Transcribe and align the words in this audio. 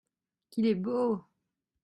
—qu’il 0.49 0.65
est 0.65 0.73
beau! 0.73 1.23